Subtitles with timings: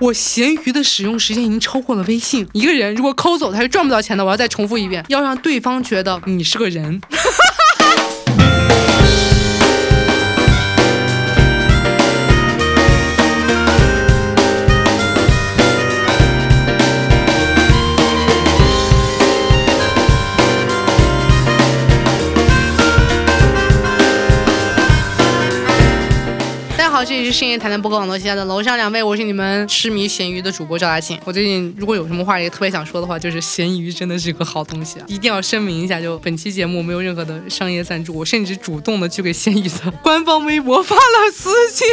[0.00, 2.46] 我闲鱼的使用时间已经超过了微信。
[2.52, 4.24] 一个人如果抠走，他是赚不到钱的。
[4.24, 7.00] 我要再重复一遍，要让对方觉得你是个人。
[27.04, 31.16] 这里是深夜谈谈播客网络旗下的楼上两位，我是你们痴迷咸鱼的主播赵大庆。
[31.24, 35.04] 我最近如果有什么话也特别想说的话，就是咸鱼真的是个好东西啊！
[35.06, 41.86] 一定要声明一下，就本期节目没有任何的商业赞助，我甚至主动的去给咸鱼的官方微博发了私信，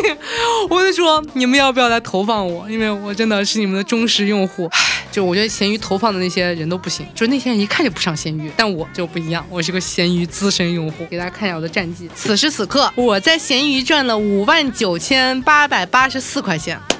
[0.71, 2.67] 我就说你们要不要来投放我？
[2.67, 4.67] 因为我真的是你们的忠实用户。
[4.71, 11.05] 唉，就我觉得咸鱼投放的那些人都不行，就那些人一看就不上咸鱼，但我就不一样，我是个咸鱼资深用户。
[11.11, 14.94] 给大家看一下我的战绩，此时此刻我在咸鱼赚了五万九。
[14.95, 16.94] 九千八百八十四块钱。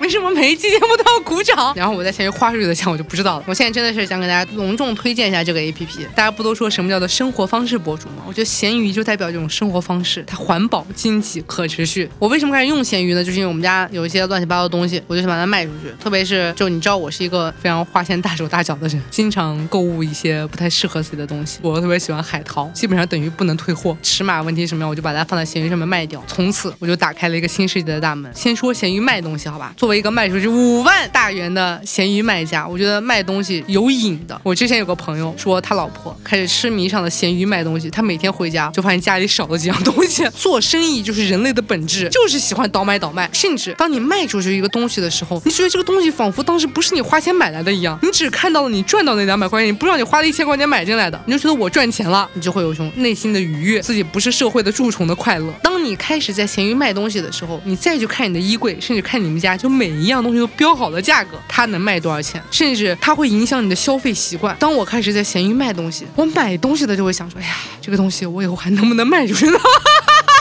[0.00, 1.72] 为什么每一期节目都要鼓掌？
[1.74, 3.44] 然后我在闲鱼花出去的钱我就不知道了。
[3.46, 6.04] 我现在真的是想给大家隆重推荐一下这个 A P P。
[6.14, 8.24] 大家不都说什么叫做生活方式博主吗？
[8.26, 12.08] 我觉得闲鱼就代表这种生活方式，它环保、经济、可持续。
[12.18, 13.24] 我为什么开始用闲鱼呢？
[13.24, 15.92] 就是因为我们家有一些乱七八糟的东西，我就想把它卖出去。
[16.02, 21.60] 特别是就你知道我是一个非常花钱大手大脚的人，经常购物一些不太适合自己的东西。
[21.62, 23.96] 我特别喜欢海淘，基本上等于不能退货。
[24.02, 26.22] 尺码问题什么样，我就把它放在闲鱼上面卖掉。
[26.26, 28.30] 从此我就打开了一个新世界的大门。
[28.34, 29.72] 先说闲鱼卖东西，好吧？
[29.84, 30.82] 作为一个卖出去五。
[30.82, 34.40] 万大元的闲鱼卖家，我觉得卖东西有瘾的。
[34.42, 37.90] 我之前有个朋友说，他老婆开始痴迷上了闲鱼卖东西。
[37.90, 40.26] 他每天回家就发现家里少了几样东西。
[40.34, 43.28] 做生意就是人类的本质，就是喜欢倒买倒卖。
[43.30, 55.52] 甚至当你卖出去一个东西的时候，你觉得这个东西仿佛当时不是你花钱买来的一样，你只看到了你赚到那两百块钱，你不知道你花了一千块钱买进来的，你就觉得我赚钱了，你就会有一种内心的愉悦，自己不是社会的蛀虫的快乐。
[55.62, 61.38] 当你开始在闲鱼卖东西的时候，你再去看你的衣柜，甚至看你们家，就每一样东西都标好了价格。
[61.48, 64.56] 它能卖多少钱，甚至它会影响你的消费习惯。
[64.58, 69.58] 当我开始在闲鱼卖东西，我买东西的就会想说，哎呀，这个东西我以后还能不能卖出去呢？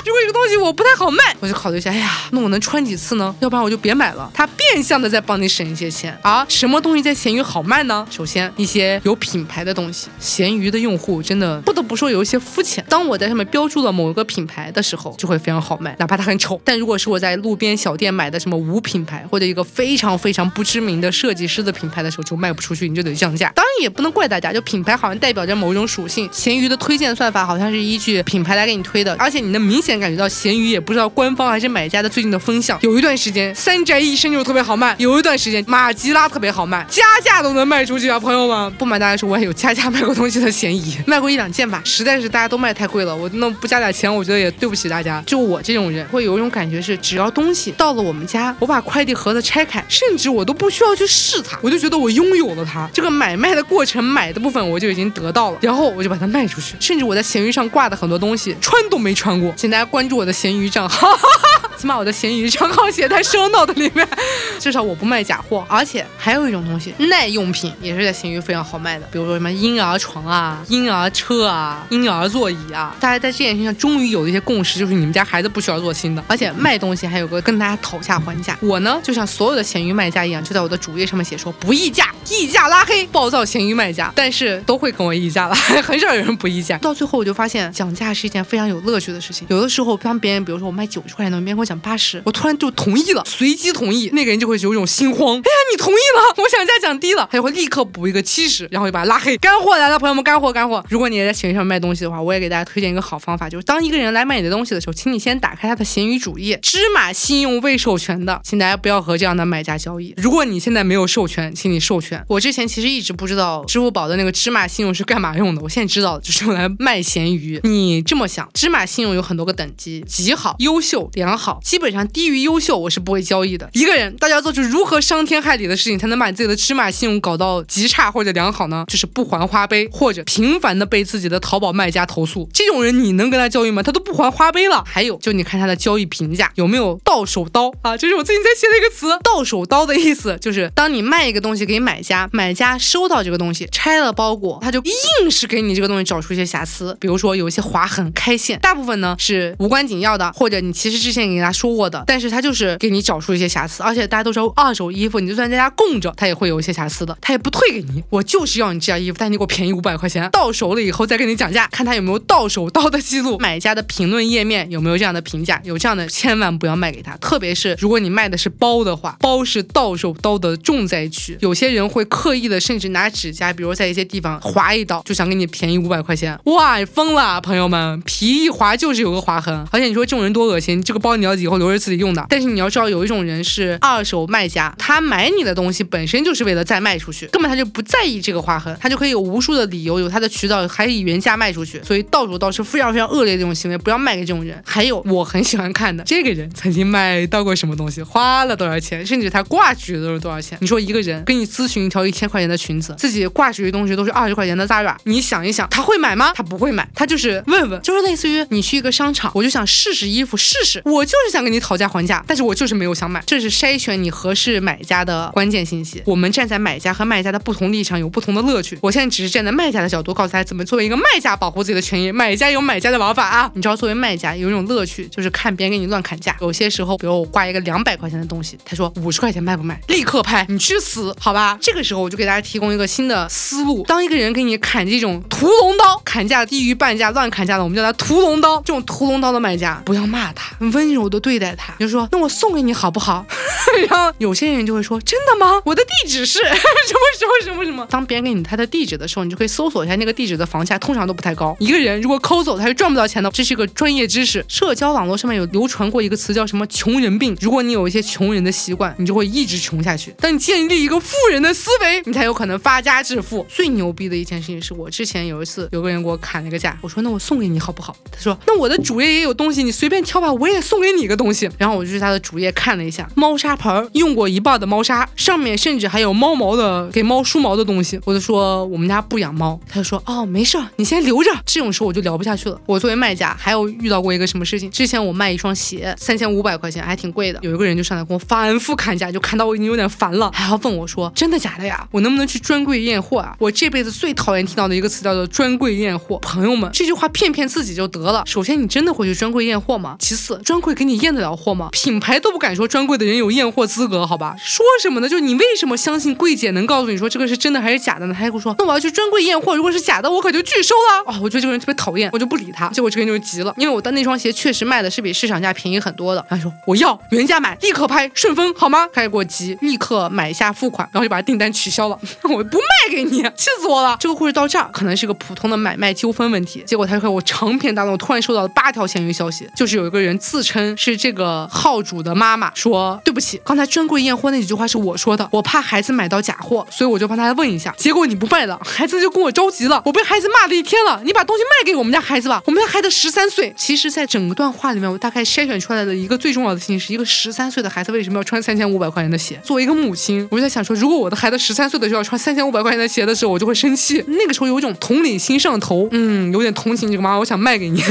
[0.05, 3.33] 如果 这个东西我不太好卖，我就考虑一下，哎呀，那我能穿几次呢？
[3.39, 4.29] 要不然我就别买了。
[4.33, 6.17] 它变相的在帮你省一些钱。
[6.21, 8.05] 而什么东西在闲鱼好卖呢？
[8.09, 10.09] 首先，一些有品牌的东西。
[10.19, 12.82] 闲鱼的用户真的不得不说有一些肤浅。
[12.93, 16.61] 当我在上面标注了某一个品牌的时候，就会非常好卖，哪怕它很丑。
[16.63, 23.51] 但如果是我在路边小店买的什么无品牌或者一个非常非常不知名的设计师的品牌的时候，就卖不出去，你就得降价。
[23.55, 26.29] 当然也不能怪大家，就品牌好像代表着某一种属性。
[26.31, 29.99] 闲鱼的推荐算法好像是依据品牌来给你推的，而且你能明显。
[29.99, 38.19] 感觉到闲鱼也不知道官方还是买家的最近的风向，有一段时间三宅一生就特别好卖，有一段时间马吉拉特别好卖，加价都能卖出去啊！
[38.19, 45.23] 朋友们，不瞒大家说，我也有加价卖过东西的嫌疑，卖过一两件吧，实在是大家都卖太太贵了，我那不加点钱，我觉得也对不起大家。
[45.25, 52.89] 就我这种人，会有一种感觉是，只要东西到了我们家，我把快递盒子拆开，甚至我都不需要去试它，我就觉得我拥有了它。
[52.91, 56.75] 这个买卖的过程，买的部分我就已经得到了，然后我就把它卖出去。
[56.77, 60.69] 甚至我在闲鱼上挂的很多东西，穿都没穿过，请大家关注我的闲鱼。
[60.73, 61.07] 账号，
[61.77, 64.07] 起码我的闲鱼账号写在收 note 里面，
[64.59, 65.63] 至少我不卖假货。
[65.69, 72.95] 而且还有一种东西，耐用品也是在闲鱼非常好卖的，比如说什么婴儿床啊、婴儿车啊、婴儿座椅啊。
[72.99, 76.23] 大家在这件事情上终于有了一些共识，就是你们家孩子不需要做新的。
[76.27, 84.11] 而且卖东西还有个跟大家讨价还价，我呢就像所有的闲鱼卖家一样，就在我的主页上面写说不议价，议价拉黑，暴躁闲鱼卖家。
[84.15, 86.77] 但是都会跟我议价了， 很少有人不议价。
[86.79, 89.47] 到最后我就发现讲价是一件非常有乐趣的事情。
[89.49, 95.35] 有的时候当别人比如说我卖九十块钱的，别人跟我讲八十，我突然就同意了，随机同意，那个人就会有一种心慌。
[95.35, 99.37] 哎呀，你同意了，我想价讲低了，他就会立刻补一个七十，然后就把他拉黑。
[99.37, 100.83] 干货来了，朋友们，干货干货！
[100.89, 110.13] 如果你也在闲鱼上卖东西的话，我也给大家推荐一个好方法，就是当一个人来买你的东西的时候，请你先打开他的闲鱼主页，芝麻信用未授权的，请大家不要和这样的买家交易。
[110.17, 112.23] 如果你现在没有授权，请你授权。
[112.27, 117.59] 我之前其实一直不知道支付宝的那个芝麻信用是干嘛用的，我现在知道，就是用来卖闲鱼。
[117.63, 121.09] 你这么想，芝麻信用有很多个等级，极好、优秀。
[121.13, 123.69] 良好，基本上低于优秀，我是不会交易的。
[123.73, 128.85] 一个人，大家做出如何伤天害理的事情，才能把自己的芝麻信用搞到极差或者良好呢？
[128.87, 132.42] 就是不还花呗，或者频繁的被自己的淘宝卖家投诉。
[132.53, 133.83] 这种人，你能跟他交易吗？
[133.83, 134.83] 他都不还花呗了。
[134.85, 137.95] 还有，就你看他的交易评价有没有到手刀啊？
[137.95, 144.81] 这是我最近在写的一个词，到手刀的意思就是，当你卖一个东西给买家，买家收到这个东西，拆了包裹，他就
[145.21, 158.03] 硬是给你这个东西找出一些瑕疵，比如说有一些划痕、开线，大部分呢是无关紧要的，或者你其实之前给他说过的，但是他就是给你找出一些瑕疵，而且大家都知道二手衣服，你就算在家供着，他也会有一些瑕疵的，他也不退给你。
[158.09, 194.61] 我就是要你这件衣服，但你给我便宜五百块钱，到手了以后再跟你讲价，看他有没有到到手刀的记录，买家的评论页面有没有这样的评价，有这样的千万不要卖给他，特别是如果你卖的是包的话，包是到手刀的重灾区，有些人会刻意的甚至拿指甲，比如在一些地方划一刀，就想给你便宜五百块钱，哇，疯了，朋友们，皮一划就是有个划痕，而且你说这种人多恶心，这个包你要以后留着自己用的，但是你要知道有一种人是二手卖家，他买你的东西本身就是为了再卖出去，根本他就不在意这个划痕，他就可以有无数的理由，有他的渠道，还以原价卖出去，所以到手刀是非常非常恶劣的这种行为，不要卖给这种人。
[194.65, 200.57] 还有我很喜欢看的，这个人曾经卖到过什么东西，花了多少钱，甚至他挂出去都是多少钱。
[200.61, 206.31] 你说一个人跟你咨询一条一千块钱的裙子，自己挂出去的东西都是二十块钱的 Zara，你想一想，他会买吗？
[206.35, 216.01] 他不会买，他就是问问，就是类似于你去一个商场，我就想试试衣服，试试，我就是想跟你讨价还价，但是我就是没有想买，这是筛选你合适买家的关键信息。
[216.05, 218.77] 我们站在买家和卖家的不同立场，有不同的乐趣。
[218.81, 223.49] 我现在只是站在卖家的角度，告诉大家怎么作为一个卖家保护自己的权益，买家有买家的玩法啊。
[223.55, 226.35] 你知道，作为卖家有一种乐趣，就是看别人给你乱砍价。
[226.41, 229.79] 有些时候，比如我挂一个两百块钱的东西，他说五十块钱卖不卖？
[229.87, 231.57] 立刻拍，你去死，好吧？
[231.59, 238.57] 这个时候我就给大家提供一个新的思路：当一个人给你砍这种屠龙刀，砍价低于半价、乱砍价的，我们叫他屠龙刀。
[238.57, 243.25] 这种屠龙刀的买家，不要骂他，温柔的对待他，就说那我送给你好不好？
[243.89, 245.59] 然后有些人就会说真的吗？
[245.65, 246.55] 我的地址是什么
[247.17, 247.87] 什么什么什么？
[247.89, 251.55] 当别人给你他的地址的时候，你就可以搜索一下那个地址的房价，通常都不太高。
[251.59, 253.31] 一个人如果抠走，他是赚不到钱的。
[253.31, 254.43] 这是个专业知识。
[254.49, 257.33] 社交网络上面有流传过一个词叫什么“穷人病”。
[257.39, 260.13] 如果你有一些穷人的习惯，你就会一直穷下去。
[260.19, 263.45] 当你建立一个富人的思维，你才有可能发家致富。
[263.47, 267.95] 最牛逼的一件事情是我之前有一次有个人给我砍了个价，我说那我送给你好不好？
[268.11, 271.49] 他说那我的主页也有东西，你随便挑吧，我也送给你一个东西。
[271.57, 277.97] 然后我就去他的主页看了一下，猫砂盆用过一半的猫砂，上面甚至还有猫毛的给猫梳毛的东西。
[278.03, 281.31] 我就说我们家不养猫，他就说哦没事，你先留着。
[281.45, 282.59] 这种时候就聊不下去了。
[282.65, 284.69] 我作为卖家，还有遇到过一个什么事情？
[284.71, 287.39] 之前我卖一双鞋，三千五百块钱，还挺贵的。
[287.43, 291.87] 有一个人就上来跟我反复砍价，就砍到我已经有点烦了，还要问我说真的假的呀？
[291.91, 293.35] 我能不能去专柜验货啊？
[293.39, 296.17] 我这辈子最讨厌听到的一个词叫做专柜验货。
[296.19, 298.23] 朋友们，这句话骗骗自己就得了。
[298.25, 299.95] 首先，你真的会去专柜验货吗？
[299.99, 301.69] 其次，专柜给你验得了货吗？
[301.71, 304.35] 品牌都不敢说专柜的人有验货资格，好吧？
[304.39, 305.07] 说什么呢？
[305.09, 308.13] 就你为什么相信柜姐能告诉你说这个是真的还是假的呢？
[308.13, 311.13] 他还跟我说，那我要去专柜验货，如果是假的，我可就拒收了。
[311.13, 312.69] 哦，我觉得这个人特别讨厌，我就不理他。
[312.69, 316.25] 结果这个人就急了，因为我的那双鞋确实卖的是比市场价便宜很多的。
[316.29, 318.87] 他说我要原价买，立刻拍顺丰好吗？
[318.93, 323.97] 开始给我急，立刻买下付款，然后就把订单取消了， 我不卖给你，气死我了。
[323.99, 343.53] 这个故事到这儿可能是个普通的买卖纠纷问题，结果他就和我长篇大论，我突然收到了八条闲鱼消息，就是有一个人自称是这个号主的妈妈，说对不起，刚才专柜验货那几句话是我说的，我怕孩子买到假货，所以我就帮他问一下，结果你不卖了，孩子就跟我着急了，我被孩子骂了一天了，你把东西卖给我们家孩子吧，我们家孩子十三岁。
[343.57, 349.39] 其实，在整段话里面，我大概筛选出来的一个最重要的信息是一个十三岁的孩子为什么要穿三千五百块钱的鞋。
[349.43, 354.03] 作为一个母亲，我就在想说，如果我的孩子十三岁的时候要穿三千五百块钱的鞋的时候，我就会生气。
[354.07, 357.83] 那个时候有一种同理心上头，嗯，有点同情这个妈妈，我想卖给你，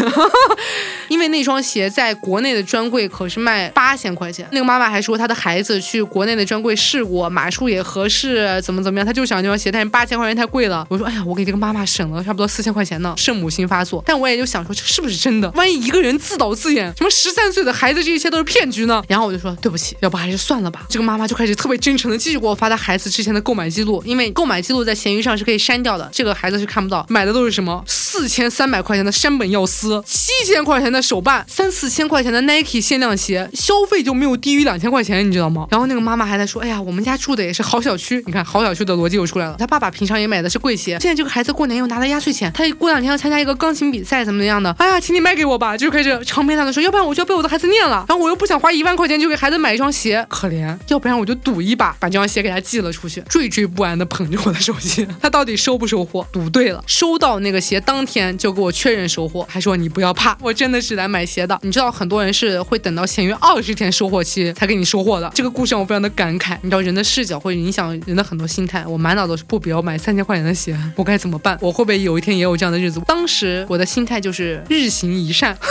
[1.09, 4.47] 因为那双鞋在国内的专柜可是卖八千块钱。
[4.53, 10.87] 那个妈妈还说，她的孩子去国内的专柜试过，码数也合适，怎么怎么样，她就想这双鞋，但是八千块钱太贵了。
[10.89, 14.03] 我说，哎呀，我给这个妈妈省了差不多四千块钱呢，圣母心发作。
[14.07, 15.51] 但我也就想说，这是不是真的？
[15.53, 19.03] 万一一个人自导自演，什么十三岁的孩子，这一切都是骗局呢？
[19.09, 20.87] 然后我就说，对不起，要不还是算了吧。
[20.89, 27.05] 这个妈妈就开始特别真诚的继续给我发她孩子之前的购买记录，因为购买记录在闲鱼上是可以删掉的，这个孩子是看不到。
[27.09, 35.67] 买的都是什么四千三百块钱的山本耀司，七千块钱的手办，三四千块钱的 Nike 限量鞋，消费就没有低于两千块钱，你知道吗？
[35.71, 39.57] 然后那个妈妈还在说，哎呀，我们家住的也是好小区，你看好小区的逻辑又出来了。
[39.59, 44.71] 他爸爸平常也买的是贵鞋，现在这个孩子过年又拿了压岁钱，他过两天要参加一个钢琴比赛，怎么怎样的？
[44.79, 53.21] 哎呀，请你卖给我吧，就开始长篇大论说，要不然我就要被我的孩子念了，然后我又不想花一万块钱就给孩子买一双鞋，可怜，要不然我就赌一把，把这双鞋给他寄了出去。
[53.23, 56.27] 惴惴不安的捧着我的手机， 他到底收不收货？
[56.33, 61.59] 赌对了，收到那个鞋当天就给我确认收货，还说你不要怕，我真的是来买鞋的。
[61.63, 66.57] 你知道很多人是会等到闲鱼二十天收货期才给你收货的，这个故事让我非常的感慨。
[66.63, 71.59] 你知道人的视角会影响人的很多心态，我满脑都是不比要买三千块钱的鞋，我该怎么办？
[71.61, 73.01] 我会不会有一天也有这样的日子？
[73.07, 75.65] 当时我的心态就是日行一善， 就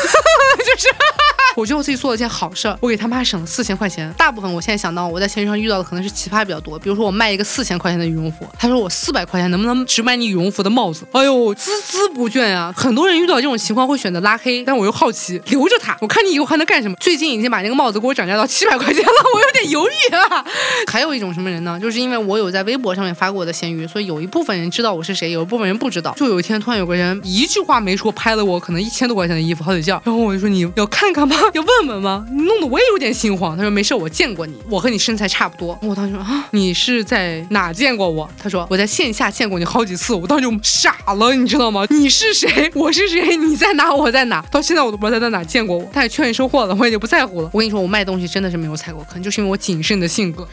[0.80, 0.88] 是。
[1.55, 4.12] 我觉得我自己做了件好事儿，我给他妈省了四千块钱。
[4.17, 11.05] 大部分我现在想到我在闲鱼上遇到的可能是奇葩比较多，比如说我卖一个四千块钱的羽绒服，他说我四百块钱能不能只买你羽绒服的帽子？
[11.12, 12.74] 哎呦，孜孜不倦呀！
[12.75, 16.96] 很多人遇到这种情况会选择拉黑，但我又好奇，留着他，我看你以后还能干什么？
[17.00, 20.46] 最近已经把那个帽子给我涨价到七百块钱了，我有点犹豫啊。
[20.88, 21.79] 还有一种什么人呢？
[21.79, 26.13] 就是因为我有在微博上面发过我的闲鱼，所以有一部分人知道我是谁，有一部分人不知道。
[26.17, 31.36] 就有一天突然有个人一句话没说，拍了我可能一千多块钱的衣服好几件，然后我就说你要看看吗？
[31.54, 32.26] 要问问吗？
[32.32, 33.56] 你弄得我也有点心慌。
[33.56, 35.78] 他说没事，我见过你，我和你身材差不多。
[35.82, 38.30] 我当时说啊，你是在哪见过我？
[38.42, 40.14] 他说我在线下见过你好几次。
[40.14, 41.86] 我当时就傻了，你知道吗？
[41.90, 42.72] 你是谁？
[42.76, 43.36] 我是谁？
[43.38, 43.94] 你在哪？
[43.94, 44.44] 我在哪？
[44.52, 45.90] 到现在我都不知道他在哪见过我。
[45.94, 47.50] 他也劝你收货了，我也就不在乎了。
[47.54, 50.48] 我跟你说，我卖东西真的是没有踩过坑，就是因为我谨慎的性格。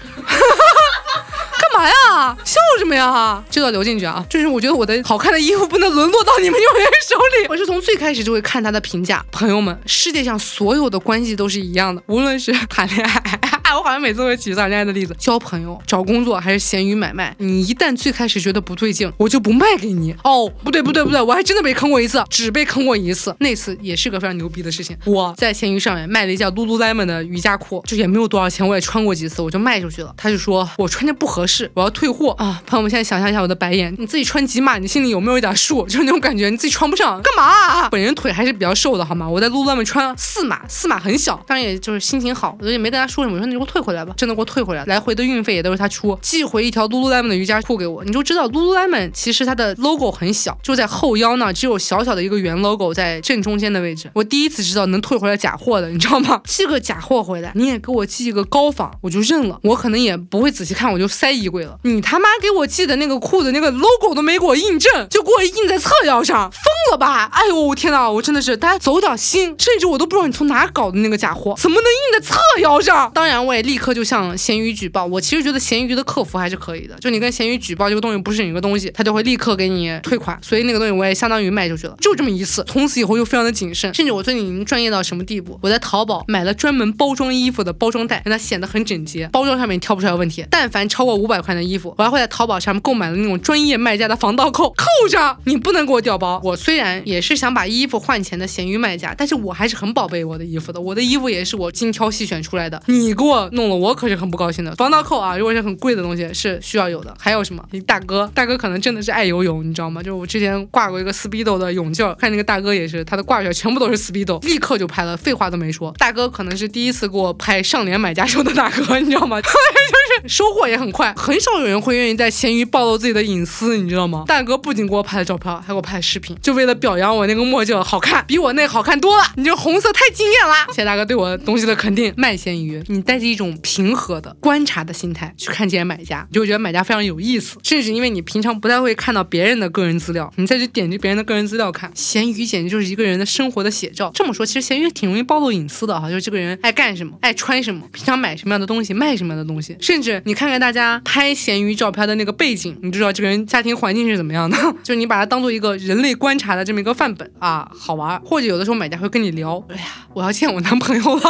[1.78, 2.36] 啥呀？
[2.44, 3.40] 笑什么呀？
[3.48, 4.24] 这要留进去啊！
[4.28, 7.46] 就是我觉得我的好看的衣服不能沦落到你们有人手里。
[7.48, 9.24] 我是从最开始就会看他的评价。
[9.30, 13.57] 朋友们，世界上所有的关系都是一样的，无论是谈恋爱。
[13.76, 17.34] 我好像每次会举谈恋爱的例子，交朋友、找工作还是闲鱼买卖。
[17.38, 20.14] 你一旦最开始觉得不对劲，我就不卖给你。
[20.24, 23.34] 哦，不对不对不对，我还真的被坑过一次，只被坑过一次。
[23.40, 24.96] 那次也是个非常牛逼的事情。
[25.04, 30.14] 我在闲鱼上面卖了一件 lululemon 的瑜伽裤，就也没有多少钱，我也穿过几次，我就卖出去了。
[30.16, 32.62] 他就说我穿着不合适，我要退货啊！
[32.66, 35.84] 朋友们现在想象一下我的白眼，你自己穿几码，你心里有没有一点数？
[35.86, 37.88] 就是那种感觉，你自己穿不上干嘛？
[37.90, 39.28] 本人腿还是比较瘦的，好吗？
[39.28, 44.38] 我在 lululemon 穿四码，四码很小，当然也就是心情好，我也没跟他说什么，说你给我退回来吧，真的。
[44.38, 54.08] 给我退回来，来回的运费也都是他出，寄回一条 lululemon 的瑜伽裤给我，你就知道 lululemon 其实它的 logo 很小，就在后腰呢，只有小小的一个圆 logo 在正中间的位置。
[54.14, 56.40] 我第一次知道能退回来假货的，你知道吗？
[56.44, 59.58] 寄个假货回来，你也给我寄一个高仿，我就认了。
[59.64, 61.76] 我可能也不会仔细看，我就塞衣柜了。
[61.82, 66.62] 你他妈给我寄的那个裤子，那个 logo 都没给我印正，就给我印在侧腰上，疯
[66.92, 67.28] 了吧？
[67.32, 73.10] 哎呦我，天哪，我真的是，大家走点心，甚至我都不知道你从哪搞的那个假货，怎么能印在侧腰上？
[73.14, 74.36] 当然，我也立刻就向。
[74.36, 90.44] 闲鱼举报，我其实觉得闲鱼的客服还是可以的，就你跟闲鱼举报这个东西不是你个东西，他就会立刻给你退款，所以那个东西我也相当于卖出去了，就这么一次，从此以后就非常的谨慎，甚至我最近已经专业到什么地步，我在淘宝买了专门包装衣服的包装袋，让它显得很整洁，包装上面挑不出来问题。
[90.50, 96.40] 但凡超过五百块的衣服，我还会在淘宝上面购买了那种专业卖家的防盗扣，扣上，你不能给我调包。
[96.44, 104.74] 我虽然也是想把衣服换钱的闲鱼卖家，但是我还是很宝贝我的衣服的，我的衣服也是我精挑细选出来的，你给我弄了，我可是很不高兴的。
[104.76, 107.14] 防盗扣啊，如果是很贵的东西是需要有的。
[107.18, 107.62] 还有什么？
[107.86, 110.02] 大哥，大哥可能真的是爱游泳，你知道吗？
[110.02, 115.92] 就是我之前挂过一个 speedo 的泳镜，看那个大哥也是，他的挂件全部都是 speedo，立刻就拍了，废话都没说。
[115.98, 119.40] 大哥可能是第一次给我拍上联买家秀的大哥，你知道吗？
[119.42, 124.24] 就是收获也很快，很少有人会愿意在闲鱼暴露自己的隐私，你知道吗？
[124.26, 129.24] 大哥不仅给我拍了照片，还给我拍了视频，就为了表扬我那个墨镜好看，比我那好看多了。
[129.36, 132.12] 你这红色太惊艳了，谢谢大哥对我东西的肯定。
[132.16, 134.78] 卖闲鱼，你带着一种平和的观察。
[134.88, 144.10] 的心态去看这些买家，就会觉得买家非常有意思，甚至因为你平常不太会看到别人的个人资料，你再去点击别人的个人资料看，闲鱼简直就是一个人的生活的写照。
[144.14, 158.18] 这么说，其实闲鱼挺容易暴露隐私的哈，就是这个人爱干什么，爱穿什么，平常买什么样的东西，卖什么样的东西，甚至你看看大家拍闲鱼照片的那个背景，你就知道这个人家庭环境是怎么样的，就是你把它当做一个人类观察的这么一个范本啊，好玩。
[158.20, 161.22] 或者有的时候买家会跟你聊，哎呀，我要见我男朋友了，